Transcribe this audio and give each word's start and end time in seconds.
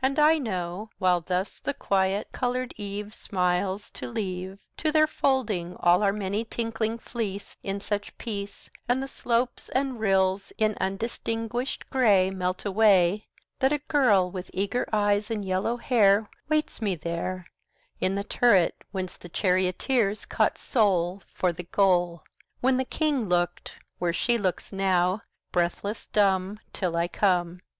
And 0.00 0.20
I 0.20 0.38
know, 0.38 0.90
while 0.98 1.20
thus 1.20 1.58
the 1.58 1.74
quiet 1.74 2.30
colored 2.30 2.72
eve 2.76 3.12
Smiles 3.12 3.90
to 3.94 4.08
leave 4.08 4.58
50 4.58 4.66
To 4.84 4.92
their 4.92 5.06
folding 5.08 5.74
all 5.80 6.04
our 6.04 6.12
many 6.12 6.44
tinkling 6.44 6.98
fleece 7.00 7.56
In 7.64 7.80
such 7.80 8.16
peace, 8.16 8.70
And 8.88 9.02
the 9.02 9.08
slopes 9.08 9.68
and 9.70 9.98
rills 9.98 10.52
in 10.56 10.76
undistinguished 10.80 11.90
gray 11.90 12.30
Melt 12.30 12.64
away 12.64 13.26
That 13.58 13.72
a 13.72 13.78
girl 13.78 14.30
with 14.30 14.52
eager 14.54 14.88
eyes 14.92 15.32
and 15.32 15.44
yellow 15.44 15.78
hair 15.78 16.28
55 16.30 16.40
Waits 16.48 16.80
me 16.82 16.94
there 16.94 17.46
In 17.98 18.14
the 18.14 18.22
turret 18.22 18.76
whence 18.92 19.16
the 19.16 19.28
charioteers 19.28 20.26
caught 20.26 20.58
soul 20.58 21.24
For 21.34 21.52
the 21.52 21.64
goal, 21.64 22.22
When 22.60 22.76
the 22.76 22.84
king 22.84 23.28
looked, 23.28 23.74
where 23.98 24.12
she 24.12 24.38
looks 24.38 24.72
now, 24.72 25.22
breathless, 25.50 26.06
dumb 26.06 26.60
Till 26.72 26.94
I 26.94 27.08
come. 27.08 27.62